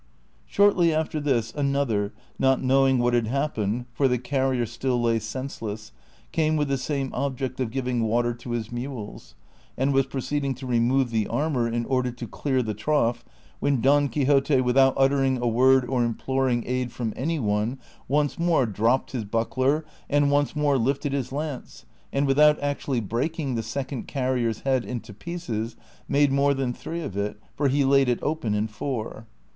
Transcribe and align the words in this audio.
Shortly 0.47 0.91
after 0.91 1.19
this, 1.19 1.53
another, 1.55 2.11
not 2.39 2.59
knowing 2.59 2.97
what 2.97 3.13
had 3.13 3.27
happened 3.27 3.85
(for 3.93 4.07
the 4.07 4.17
carrier 4.17 4.65
still 4.65 4.99
lay 4.99 5.19
senseless), 5.19 5.91
came 6.31 6.55
with 6.55 6.69
the 6.69 6.77
same 6.79 7.11
object 7.13 7.59
of 7.59 7.69
giving 7.69 8.01
water 8.05 8.33
to 8.33 8.49
his 8.49 8.71
mules, 8.71 9.35
and 9.77 9.93
was 9.93 10.07
proceeding 10.07 10.55
to 10.55 10.65
remove 10.65 11.11
the 11.11 11.27
armor 11.27 11.67
in 11.67 11.85
order 11.85 12.09
to 12.09 12.27
clear 12.27 12.63
the 12.63 12.73
trough, 12.73 13.23
when 13.59 13.79
Don 13.79 14.09
Quixote, 14.09 14.59
without 14.61 14.95
uttering 14.97 15.37
a 15.37 15.47
word 15.47 15.85
or 15.85 16.03
imploring 16.03 16.63
aid 16.65 16.91
from 16.91 17.13
any 17.15 17.37
one, 17.37 17.77
once 18.07 18.39
more 18.39 18.65
dropped 18.65 19.11
his 19.11 19.23
buckler 19.25 19.85
and 20.09 20.31
once 20.31 20.55
more 20.55 20.79
lifted 20.79 21.13
his 21.13 21.31
lance, 21.31 21.85
and 22.11 22.25
with 22.25 22.39
out 22.39 22.59
actually 22.59 23.01
breaking 23.01 23.53
the 23.53 23.61
second 23.61 24.07
carrier's 24.07 24.61
head 24.61 24.83
into 24.83 25.13
pieces, 25.13 25.75
made 26.07 26.31
more 26.31 26.55
than 26.55 26.73
three 26.73 27.01
of 27.01 27.15
it, 27.15 27.39
for 27.55 27.67
he 27.67 27.85
laid 27.85 28.09
it 28.09 28.17
open 28.23 28.55
in 28.55 28.65
four. 28.67 29.27